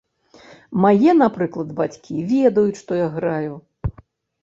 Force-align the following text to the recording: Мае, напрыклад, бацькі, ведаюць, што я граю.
Мае, 0.85 1.11
напрыклад, 1.19 1.69
бацькі, 1.81 2.25
ведаюць, 2.35 2.81
што 2.83 2.91
я 3.05 3.15
граю. 3.19 3.55